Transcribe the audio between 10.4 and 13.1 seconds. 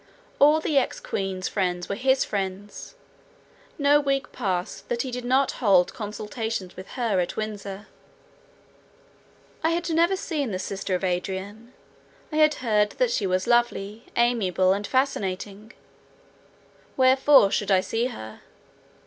the sister of Adrian. I had heard